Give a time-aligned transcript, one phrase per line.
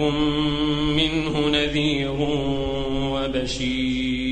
[0.00, 0.14] لكم
[0.96, 2.16] منه نذير
[3.12, 4.30] وبشير.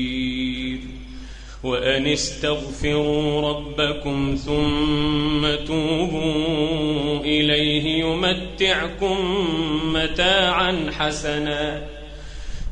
[1.63, 9.17] وأن استغفروا ربكم ثم توبوا إليه يمتعكم
[9.93, 11.81] متاعا حسنا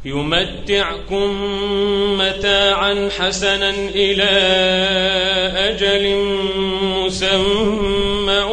[0.05, 1.35] يمتعكم
[2.17, 4.31] متاعا حسنا إلى
[5.55, 6.15] أجل
[7.05, 8.43] مسمى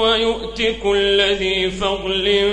[0.00, 2.52] ويؤت كل ذي فضل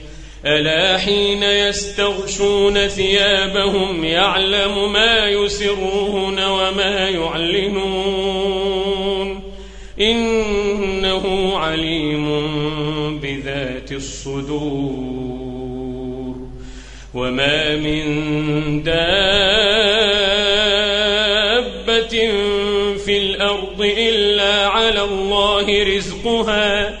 [0.45, 8.51] ألا حين يستغشون ثيابهم يعلم ما يسرون وما يعلنون
[9.99, 12.27] إنه عليم
[13.19, 15.41] بذات الصدور
[17.13, 18.03] وما من
[18.83, 19.01] دابة
[23.05, 27.00] في الأرض إلا على الله رزقها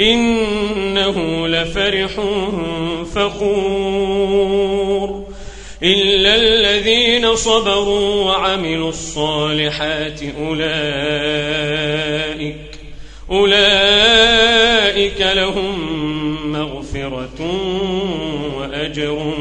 [0.00, 2.10] إنه لفرح
[3.14, 4.44] فخور.
[5.82, 11.74] إلا الذين صبروا وعملوا الصالحات أولئك
[13.30, 17.40] أولئك لهم مغفرة
[18.56, 19.34] وأجر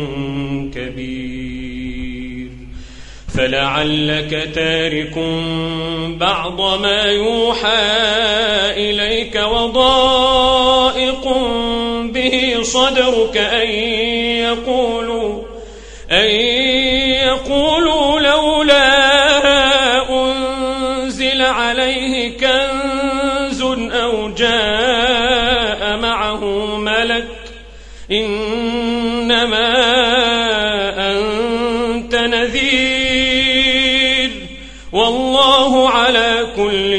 [3.38, 5.18] فلعلك تارك
[6.18, 7.84] بعض ما يوحى
[8.78, 11.28] إليك وضائق
[12.03, 13.70] به صدرك أن
[14.40, 15.44] يقولوا
[16.12, 16.30] أن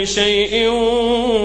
[0.04, 0.68] شيء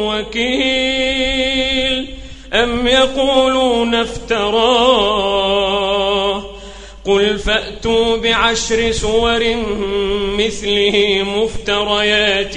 [0.07, 2.07] وكيل
[2.53, 5.59] أم يقولون افتراه
[7.05, 9.55] قل فأتوا بعشر سور
[10.37, 12.55] مثله مفتريات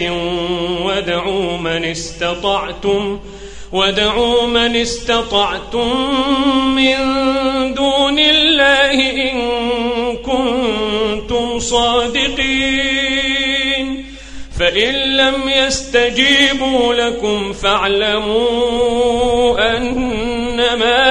[0.85, 3.19] ودعوا من استطعتم
[3.73, 5.89] ودعوا من استطعتم
[6.75, 6.97] من
[7.75, 9.37] دون الله إن
[10.17, 13.12] كنتم صادقين
[14.73, 18.47] فإن لم يستجيبوا لكم فاعلموا
[19.77, 21.03] أنما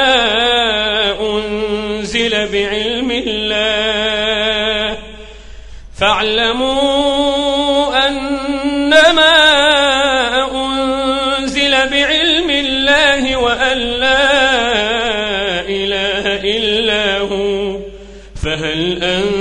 [1.19, 4.97] أنزل بعلم الله
[5.99, 6.87] فاعلموا
[8.07, 9.35] أنما
[10.51, 14.31] أنزل بعلم الله وأن لا
[15.61, 17.77] إله إلا هو
[18.43, 19.40] فهل أنتم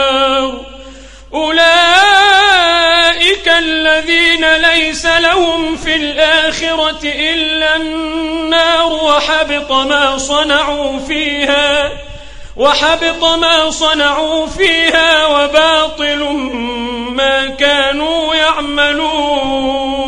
[1.33, 1.61] أولئك
[3.47, 11.91] الذين ليس لهم في الآخرة إلا النار وحبط ما صنعوا فيها
[12.57, 16.23] وحبط ما صنعوا فيها وباطل
[17.09, 20.01] ما كانوا يعملون.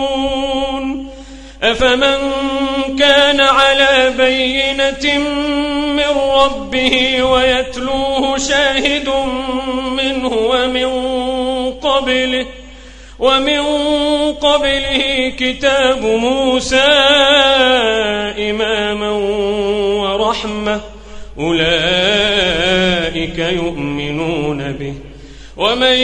[1.63, 2.31] أفمن
[2.99, 5.23] كان على بينة
[6.03, 9.09] من ربه ويتلوه شاهد
[9.91, 10.89] منه ومن
[11.71, 12.45] قبله
[13.19, 13.61] ومن
[14.33, 16.91] قبله كتاب موسى
[18.49, 19.11] إماما
[20.03, 20.81] ورحمة
[21.39, 21.79] أولئك
[23.39, 24.93] يؤمنون به.
[25.57, 25.97] ومن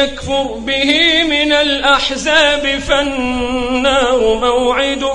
[0.00, 5.14] يكفر به من الأحزاب فالنار موعده.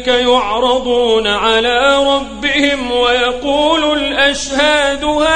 [0.00, 5.32] يعرضون على ربهم ويقول الأشهاد هؤلاء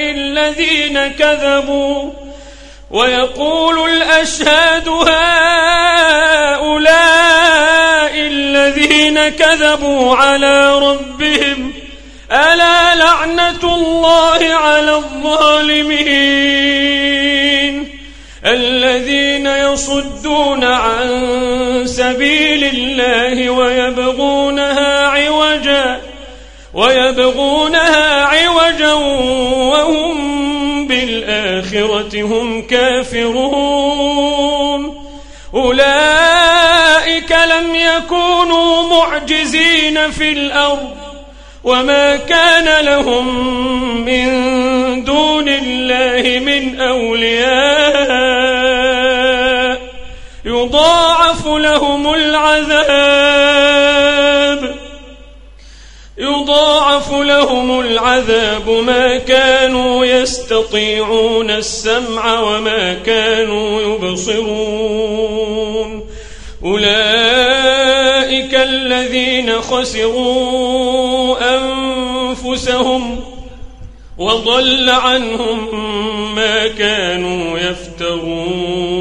[0.00, 2.10] الذين كذبوا
[2.90, 5.12] ويقول الأشهاد هؤلاء
[8.14, 11.72] الذين كذبوا على ربهم
[12.32, 16.32] ألا لعنة الله على الظالمين
[18.46, 26.00] الذين يصدون عن سبيل الله ويبغونها عوجا
[26.74, 28.92] ويبغونها عوجا
[29.72, 34.12] وهم بالآخرة هم كافرون.
[35.54, 41.01] أولئك لم يكونوا معجزين في الأرض
[41.64, 43.26] وما كان لهم
[44.04, 44.28] من
[45.04, 48.42] دون الله من أولياء
[50.44, 53.52] يضاعف لهم العذاب
[56.18, 65.22] يضاعف لهم العذاب ما كانوا يستطيعون السمع وما كانوا يبصرون
[66.64, 70.71] أولئك الذين خسروا
[72.52, 73.20] أنفسهم
[74.18, 75.74] وضل عنهم
[76.34, 78.92] ما كانوا يفترون.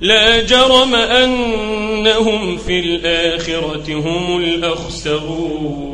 [0.00, 5.92] لا جرم أنهم في الآخرة هم الأخسرون.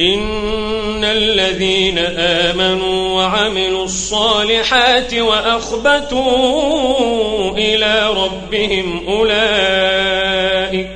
[0.00, 6.26] إن الذين آمنوا وعملوا الصالحات وأخبتوا
[7.58, 10.95] إلى ربهم أولئك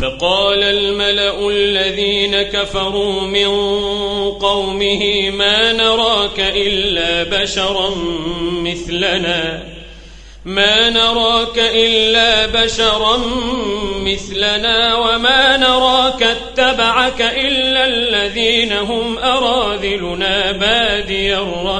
[0.00, 3.48] فقال الملأ الذين كفروا من
[4.30, 7.90] قومه ما نراك إلا بشرا
[8.50, 9.62] مثلنا.
[10.44, 13.20] ما نراك إلا بشرا
[14.04, 21.79] مثلنا وما نراك اتبعك إلا الذين هم أراذلنا بادي الرأي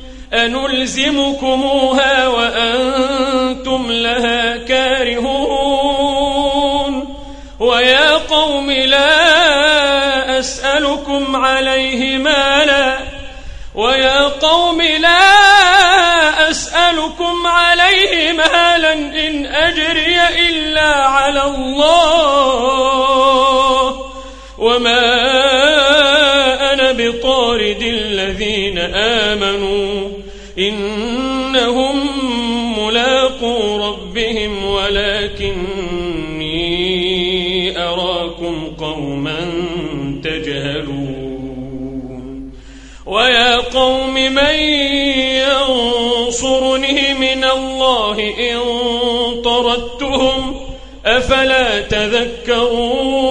[0.33, 6.21] أنلزمكموها وأنتم لها كارهون
[7.59, 12.97] ويا قوم لا أسألكم عليه مالا
[13.75, 20.19] ويا قوم لا أسألكم عليه مالا إن أجري
[20.49, 22.71] إلا على الله
[24.57, 25.50] وما
[27.11, 30.09] بطارد الذين آمنوا
[30.57, 31.99] إنهم
[32.79, 36.51] ملاقو ربهم ولكني
[37.83, 39.39] أراكم قوما
[40.23, 41.31] تجهلون
[43.05, 44.59] ويا قوم من
[46.27, 48.61] ينصرني من الله إن
[49.41, 50.55] طردتهم
[51.05, 53.30] أفلا تذكرون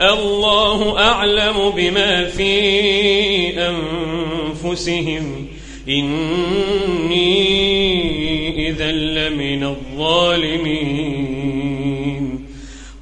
[0.00, 5.46] الله أعلم بما في أنفسهم.
[5.88, 7.36] إني
[8.68, 11.16] إذا لمن الظالمين.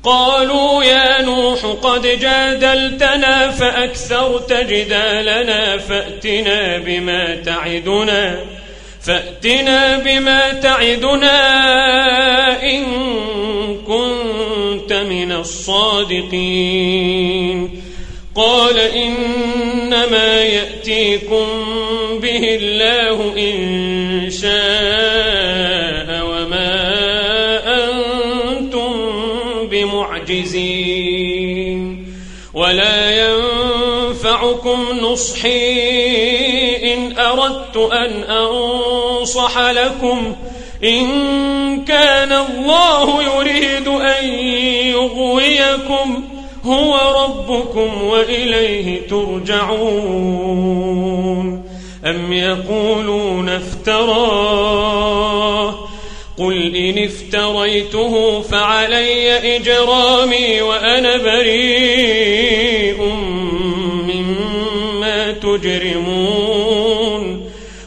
[0.04, 8.44] قالوا يا نوح قد جادلتنا فأكثرت جدالنا فأتنا بما تعدنا
[9.02, 11.32] فأتنا بما تعدنا
[12.62, 12.84] إن
[15.44, 17.70] الصادقين.
[18.34, 21.46] قال إنما يأتيكم
[22.22, 26.74] به الله إن شاء وما
[27.84, 28.92] أنتم
[29.70, 31.24] بمعجزين.
[32.54, 40.36] ولا ينفعكم نصحي إن أردت أن أنصح لكم
[40.84, 44.28] إن كان الله يريد أن
[44.84, 46.24] يغويكم
[46.64, 50.44] هو ربكم وإليه ترجعون.
[52.04, 54.94] أم يقولون افتراه؟
[56.38, 63.02] قل إن افتريته فعلي إجرامي وأنا بريء
[64.08, 66.74] مما تجرمون.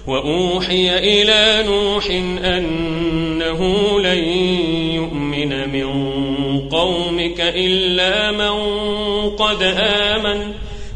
[0.08, 2.06] وأوحي إلى نوح
[2.46, 2.87] أنه
[4.00, 4.24] لن
[4.94, 5.88] يؤمن من
[6.70, 8.56] قومك إلا من
[9.30, 10.54] قد آمن.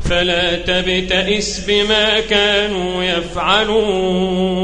[0.09, 4.61] فلا تبتئس بما كانوا يفعلون.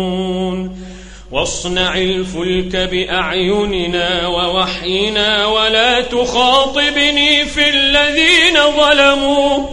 [1.31, 9.65] واصنع الفلك بأعيننا ووحينا ولا تخاطبني في الذين ظلموا.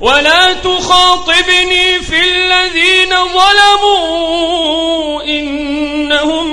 [0.00, 5.22] ولا تخاطبني في الذين ظلموا.
[5.22, 6.52] إنهم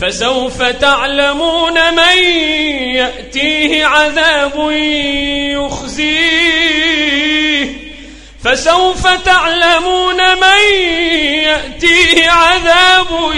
[0.00, 2.18] فسوف تعلمون من
[2.94, 4.70] يأتيه عذاب
[5.52, 6.66] يخزيه.
[8.44, 10.60] فسوف تعلمون من
[11.24, 13.32] يأتيه عذاب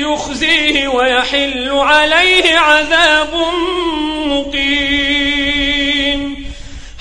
[0.00, 3.34] يخزيه ويحل عليه عذاب
[4.26, 5.72] مقيم.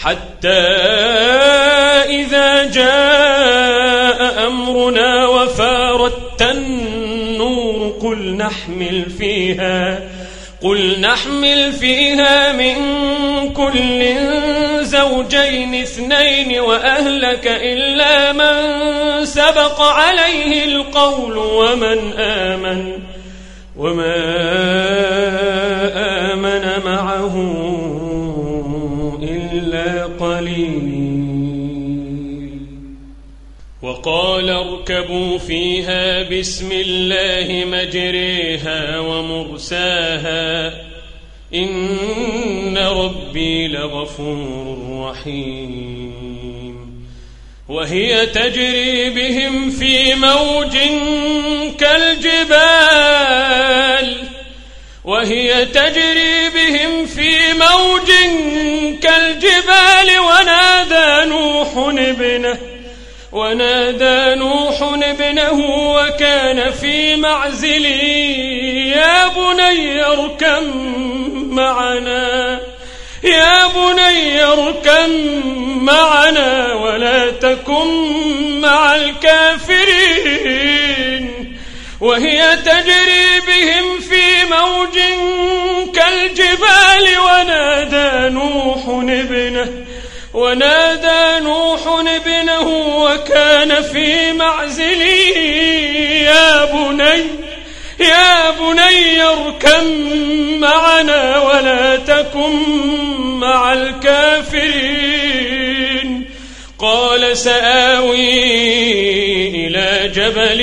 [0.03, 0.49] حتى
[2.09, 6.39] إذا جاء أمرنا وفارت
[8.11, 9.99] قل نحمل فيها
[10.61, 12.75] قل نحمل فيها من
[13.53, 14.15] كل
[14.81, 22.93] زوجين اثنين وأهلك إلا من سبق عليه القول ومن آمن
[23.77, 24.15] وما
[26.33, 27.35] آمن معه
[29.23, 31.00] إلا قليل.
[34.05, 40.73] وقال اركبوا فيها بسم الله مجريها ومرساها
[41.53, 44.77] إن ربي لغفور
[45.09, 46.11] رحيم.
[47.69, 50.77] وهي تجري بهم في موج
[51.79, 52.47] كالجبال.
[55.05, 58.11] وهي تجري بهم في موج
[59.01, 60.19] كالجبال.
[60.19, 62.70] ونادى نوح ابنه
[63.31, 65.59] ونادى نوح ابنه
[65.95, 67.85] وكان في معزل
[68.95, 70.63] يا بني اركم
[71.55, 72.59] معنا
[73.23, 75.09] يا بني اركم
[75.85, 77.87] معنا ولا تكن
[78.61, 80.51] مع الكافرين.
[82.01, 84.99] وهي تجري بهم في موج
[85.95, 89.67] كالجبال ونادى نوح ابنه
[90.33, 92.67] ونادى نوح ابنه
[93.03, 95.01] وكان في معزل
[96.21, 97.25] يا بني
[97.99, 99.85] يا بني اركم
[100.59, 102.55] معنا ولا تكن
[103.39, 105.11] مع الكافرين.
[106.79, 108.41] قال سآوي
[109.67, 110.61] إلى جبل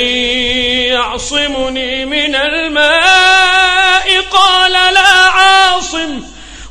[0.92, 4.08] يعصمني من الماء.
[4.32, 4.97] قال لا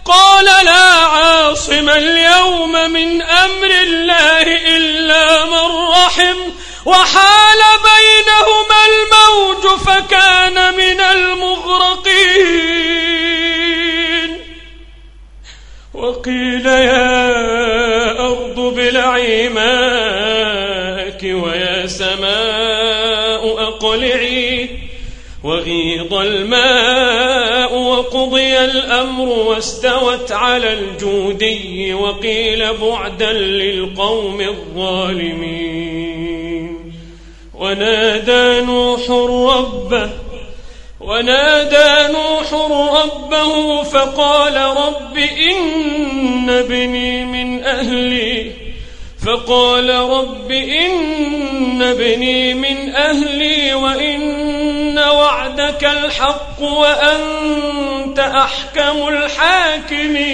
[0.04, 4.42] قال لا عاصم اليوم من أمر الله
[4.76, 6.36] إلا من رحم.
[6.84, 12.64] وحال بينهما الموج فكان من المغرقين.
[15.94, 19.48] وقيل يا أرض بلعي
[23.94, 24.68] أقلعي
[25.44, 35.84] وغيض الماء وقضي الأمر واستوت على الجودي وقيل بعدا للقوم الظالمين.
[37.54, 40.10] ونادى نوح ربه
[41.00, 42.52] ونادى نوح
[42.94, 48.63] ربه فقال رب إن ابني من أهلي
[49.26, 60.24] فقال رب إن ابني من أهلي وإن وعدك الحق وأنت أحكم الحاكمين.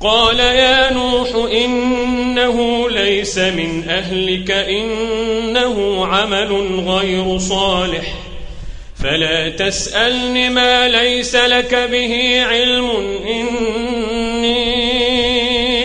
[0.00, 8.14] قال يا نوح إنه ليس من أهلك إنه عمل غير صالح.
[9.02, 12.90] فلا تسألن ما ليس لك به علم
[13.26, 14.92] إني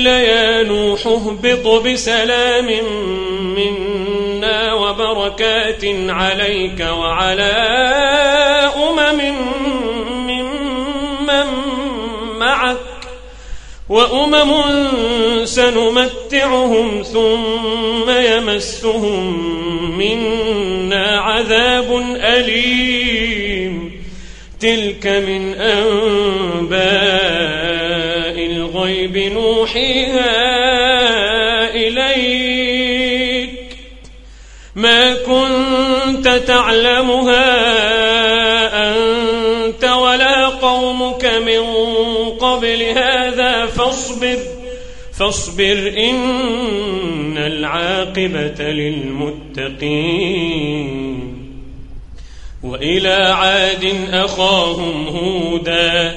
[0.00, 2.66] قيل يا نوح اهبط بسلام
[3.56, 7.52] منا وبركات عليك وعلى
[8.76, 9.34] أمم
[10.26, 11.46] ممن
[12.38, 12.76] معك
[13.88, 14.52] وأمم
[15.44, 19.40] سنمتعهم ثم يمسهم
[19.98, 24.02] منا عذاب أليم
[24.60, 27.39] تلك من أنباء
[28.84, 30.30] الغيب نوحيها
[31.74, 33.50] إليك.
[34.74, 37.46] ما كنت تعلمها
[38.92, 41.64] أنت ولا قوم جاءوك من
[42.30, 44.38] قبل هذا فاصبر
[45.18, 49.90] فاصبر إن العاقبة للمتقين.
[52.62, 56.16] وإلى عاد أخاهم هودا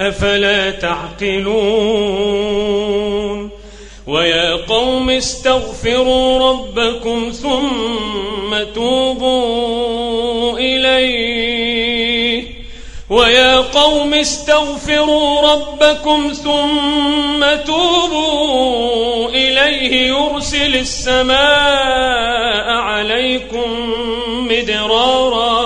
[0.00, 2.26] أفلا تعقلون
[4.06, 12.44] ويا قوم استغفروا ربكم ثم توبوا إليه
[13.10, 21.36] ويا قوم استغفروا ربكم ثم توبوا إليه يرسل السماء
[22.68, 23.92] عليكم
[24.28, 25.65] مدرارا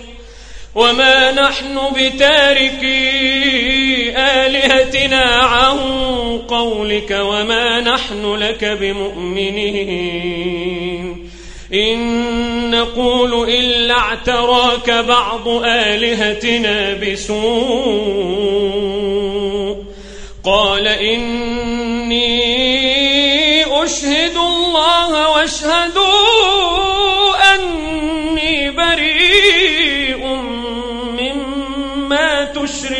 [0.75, 2.91] وما نحن بتاركي
[4.17, 5.77] آلهتنا عن
[6.47, 10.11] قولك وما نحن لك بمؤمنين.
[11.73, 18.21] إن نقول إلا اعتراك بعض آلهتنا بسوء.
[20.43, 22.41] قال إني
[23.83, 26.11] أشهد الله واشهدوا
[27.55, 29.20] أني بريء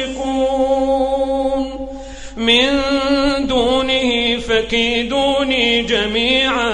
[0.02, 1.88] تشركون
[2.38, 2.82] من
[3.48, 6.72] دونه فكيدوني جميعا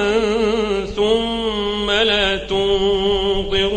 [0.95, 3.67] ثم لا تنظرون.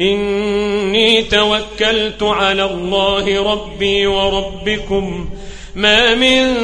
[0.00, 5.30] إني توكلت على الله ربي وربكم.
[5.74, 6.54] ما من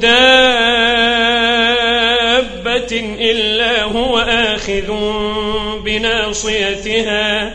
[0.00, 0.54] دابة
[3.20, 4.92] إلا هو آخذ
[5.84, 7.54] بناصيتها.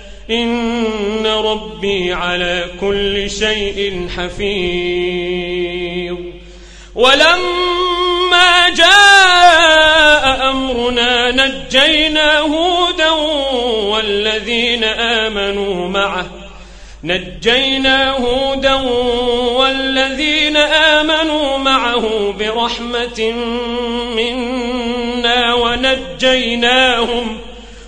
[0.31, 6.17] إن ربي على كل شيء حفيظ.
[6.95, 13.09] ولما جاء أمرنا نجينا هودا
[13.89, 16.25] والذين آمنوا معه.
[17.03, 18.73] نجينا هودا
[19.55, 23.33] والذين آمنوا معه برحمة
[24.15, 27.37] منا ونجيناهم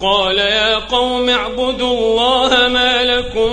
[0.00, 3.52] قال يا قوم اعبدوا الله ما لكم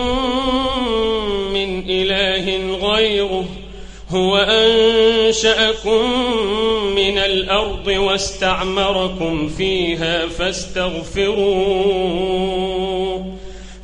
[1.53, 3.45] من إله غيره
[4.09, 6.11] هو أنشأكم
[6.95, 11.67] من الأرض واستعمركم فيها فاستغفروه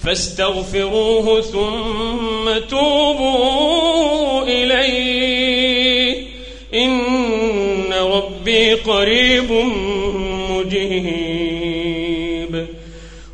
[0.06, 6.28] فاستغفروه ثم توبوا إليه
[6.74, 9.52] إن ربي قريب
[10.50, 11.23] مجيب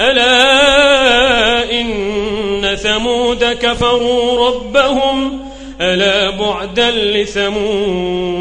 [0.00, 5.40] ألا إن ثمود كفروا ربهم
[5.80, 8.38] ألا بعدا لثمود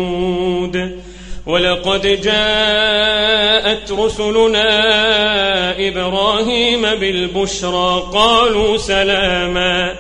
[1.46, 4.67] ولقد جاءت رسلنا
[5.88, 9.96] إبراهيم بالبشرى قالوا سلاما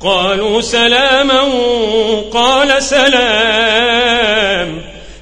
[0.00, 1.40] قالوا سلاما
[2.32, 4.82] قال سلام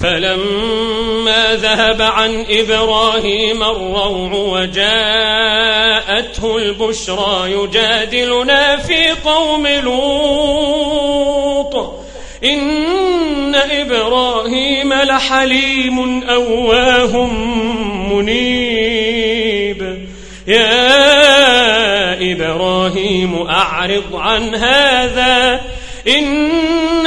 [0.00, 4.96] فلما ذهب عن إبراهيم الروع وجاءته
[6.56, 10.00] البشرى يجادلنا في قوم لوط.
[12.44, 17.26] إن إبراهيم لحليم أواه
[18.12, 19.80] منيب.
[20.46, 25.60] يا إبراهيم أعرض عن هذا.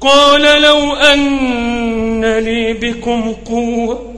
[0.00, 4.14] قال لو أن لي بكم قوة.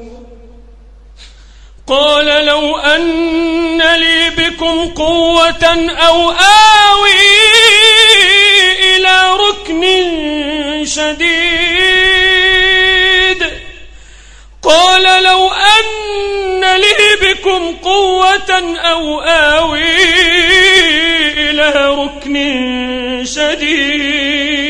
[1.86, 7.12] قال لو أن لي بكم قوة أو آوي
[8.96, 9.82] إلى ركن
[10.84, 11.40] شديد.
[14.62, 20.02] قال لو أن لي بكم قوة أو آوي
[21.50, 22.36] إلى ركن
[23.24, 24.69] شديد.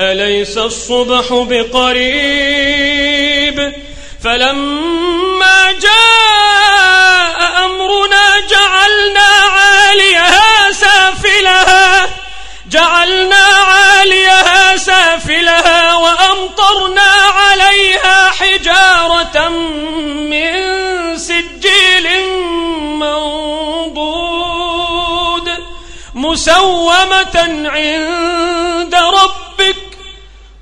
[0.00, 2.86] أليس الصبح بقريب؟
[4.24, 12.08] فلما جاء أمرنا جعلنا عاليها سافلها
[12.70, 20.52] جعلنا عاليها سافلها وأمطرنا عليها حجارة من
[21.18, 22.08] سجيل
[24.06, 25.50] منضود
[26.14, 29.45] مسومة عند ربك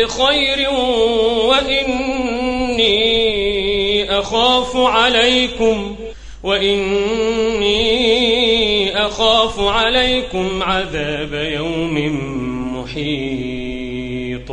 [0.00, 0.70] بخير
[1.44, 2.90] وإني
[4.18, 5.96] أخاف عليكم
[6.42, 7.80] وإني
[9.06, 11.96] أخاف عليكم عذاب يوم
[12.76, 14.50] محيط.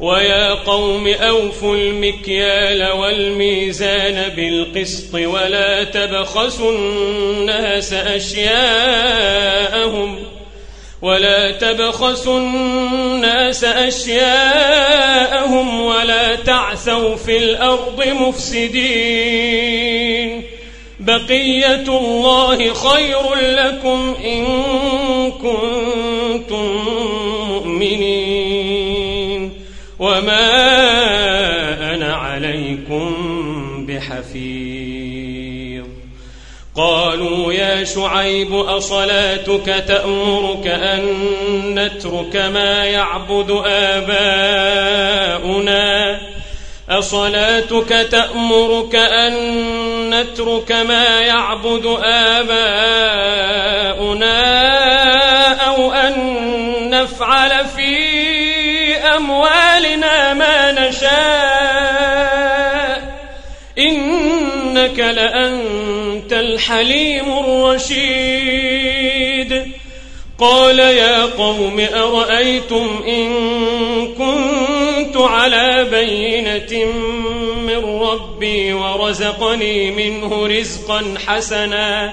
[0.00, 9.20] ويا قوم أوفوا المكيال والميزان بالقسط ولا تبخسوا الناس أشياءهم
[11.02, 14.20] ولا تبخسوا الناس أشياءهم
[15.80, 19.30] ولا تعثوا في الأرض مفسدين.
[21.00, 24.44] بقية الله خير لكم إن
[25.30, 26.76] كنتم
[27.48, 29.00] مؤمنين.
[29.98, 30.50] وما
[31.94, 33.14] أنا عليكم
[33.88, 35.84] بحفيظ.
[36.76, 37.29] قالوا
[37.60, 41.04] يا شعيب أصلاتك تأمرك أن
[41.74, 45.40] نترك ما يعبد آباؤنا؟
[46.90, 49.34] أصلاتك تأمرك أن
[50.10, 52.70] نترك ما يعبد آباؤنا
[55.54, 56.14] أو أن
[56.90, 62.00] نفعل في أموالنا ما نشاء؟
[63.78, 65.99] إنك لأنت
[66.54, 68.50] الحليم الرشيد.
[70.38, 73.28] قال يا قوم أرأيتم إن
[74.14, 76.84] كنت على بينة
[77.66, 82.12] من ربي ورزقني منه رزقا حسنا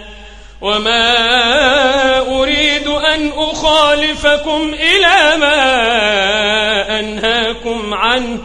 [0.62, 8.40] وما أريد أن أخالفكم إلى ما أنهاكم عنه.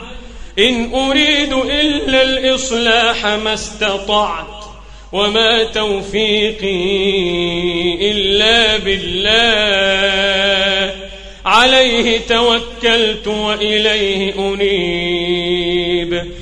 [0.59, 4.62] إن أريد إلا الإصلاح ما استطعت.
[5.13, 7.03] وما توفيقي
[8.11, 9.93] إلا بالله.
[11.45, 16.33] عليه توكلت وإليه أنيب.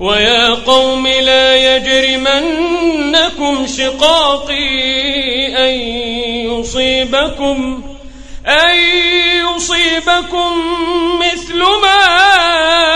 [0.00, 5.74] ويا قوم لا يجرمنكم شقاقي أن
[6.50, 7.82] يصيبكم
[8.46, 8.76] أن
[9.56, 10.52] يصيبكم
[11.20, 12.95] مثل ما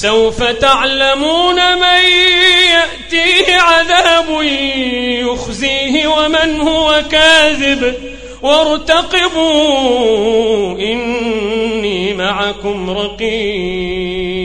[0.00, 2.02] سوف تعلمون من
[2.70, 4.42] يأتيه عذاب
[5.22, 7.94] يخزيه ومن هو كاذب.
[8.42, 9.52] وارتقبوا
[10.78, 14.36] إني معكم رقيب.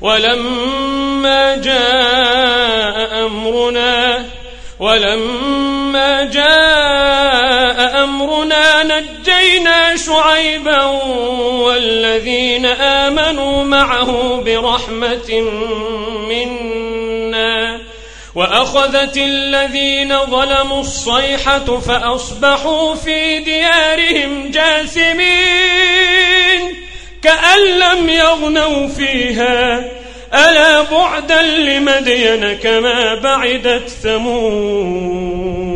[0.00, 4.24] ولما جاء أمرنا
[4.80, 6.55] ولما جاء
[9.96, 10.84] شعيبا
[11.64, 15.40] والذين آمنوا معه برحمة
[16.28, 17.80] منا
[18.34, 25.26] وأخذت الذين ظلموا الصيحة فأصبحوا في ديارهم جاثمين
[27.22, 29.84] كأن لم يغنوا فيها.
[30.34, 35.75] ألا بعدا لمدين كما بعدت ثمود.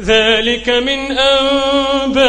[0.00, 2.22] ذلك من أنباء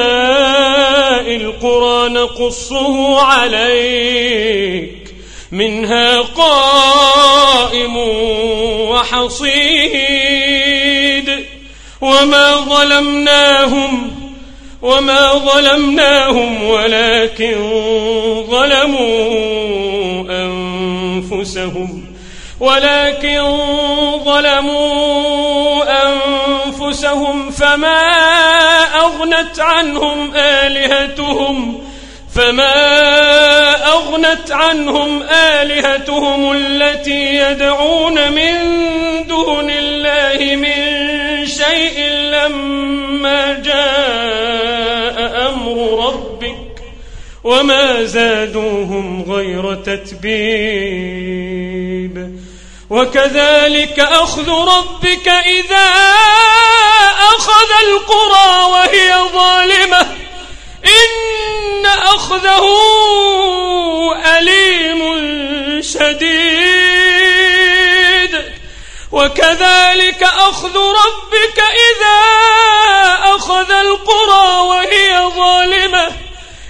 [1.35, 5.15] القرى نقصه عليك.
[5.51, 7.97] منها قائم
[8.89, 10.23] وحصيد.
[12.01, 14.11] وما ظلمناهم
[14.81, 17.55] وما ظلمناهم ولكن
[18.49, 19.33] ظلموا
[20.29, 22.05] أنفسهم.
[22.59, 23.57] ولكن
[24.25, 25.32] ظلموا
[26.93, 28.09] أنفسهم فما
[28.95, 31.83] أغنت عنهم آلهتهم
[32.35, 32.73] فما
[33.87, 38.57] أغنت عنهم آلهتهم التي يدعون من
[39.27, 46.81] دون الله من شيء لما جاء أمر ربك
[47.43, 51.13] وما زادوهم غير تتبيب.
[52.93, 55.89] وكذلك أخذ ربك إذا
[57.35, 60.01] أخذ القرى وهي ظالمة.
[60.85, 62.65] إن أخذه
[64.37, 65.01] أليم
[65.81, 66.83] شديد.
[69.11, 72.21] وكذلك أخذ ربك إذا
[73.35, 76.11] أخذ القرى وهي ظالمة.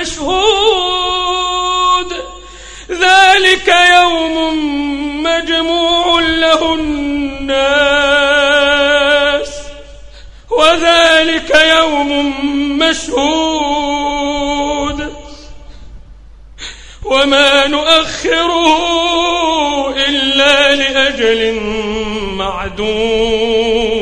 [0.00, 0.80] مشهود.
[2.90, 4.54] ذلك يوم
[5.22, 7.60] مجموع له الناس.
[10.50, 12.34] وذلك يوم
[12.78, 14.00] مشهود.
[17.04, 18.70] وما نؤخره
[19.96, 21.60] إلا لأجل
[22.34, 23.99] معدود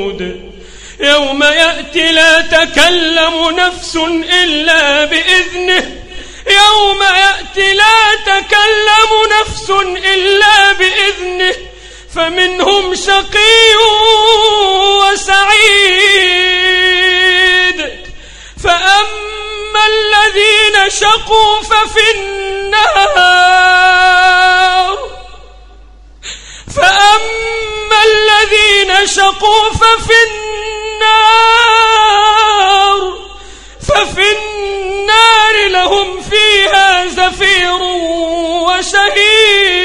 [1.00, 3.96] يوم يأتي لا تكلم نفس
[4.32, 6.02] إلا بإذنه.
[6.46, 9.70] يوم يأتي لا تكلم نفس
[10.14, 11.54] إلا بإذنه.
[12.14, 13.74] فمنهم شقي
[14.98, 15.98] وسعيد.
[18.64, 23.38] فأما الذين شقوا ففي النار.
[26.76, 30.14] فأما الذين شقوا ففي
[31.38, 31.98] النار
[33.88, 37.82] ففي النار لهم فيها زفير
[38.68, 39.78] وشهيق.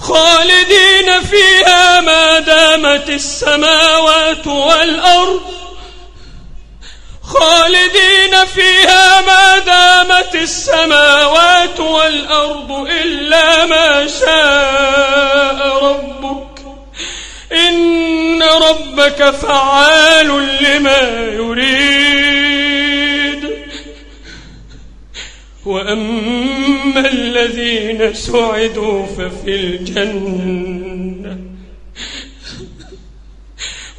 [0.00, 5.59] خالدين فيها ما دامت السماوات والأرض
[7.30, 16.60] خالدين فيها ما دامت السماوات والأرض إلا ما شاء ربك.
[17.52, 21.00] إن ربك فعال لما
[21.32, 21.90] يريد.
[25.66, 31.38] وأما الذين سعدوا ففي الجنة.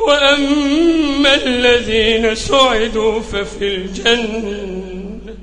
[0.08, 5.36] وأما الذين سعدوا ففي الجنة.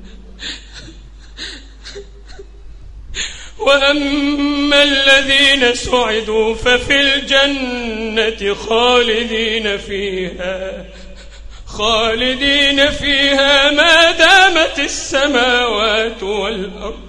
[3.59, 10.85] وأما الذين سعدوا ففي الجنة خالدين فيها
[11.65, 17.08] خالدين فيها ما دامت السماوات والأرض.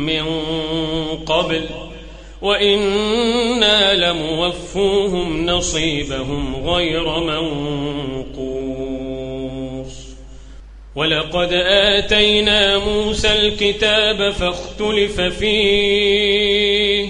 [0.06, 0.24] من
[1.26, 1.62] قبل.
[2.42, 8.50] وإنا لموفوهم نصيبهم غير منقوص.
[10.96, 17.10] ولقد آتينا موسى الكتاب فاختلف فيه.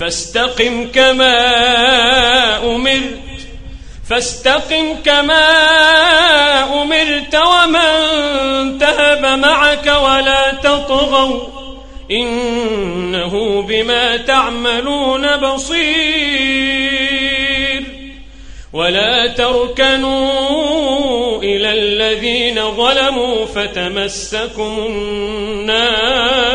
[0.00, 1.36] فاستقم كما
[2.76, 3.18] أمرت
[4.10, 5.44] فاستقم كما
[6.82, 11.40] أمرت ومن تهب معك ولا تطغوا
[12.10, 16.74] إنه بما تعملون بصير.
[18.72, 20.22] ولا تركنوا
[21.42, 26.54] إلى الذين ظلموا فتمسكم النار.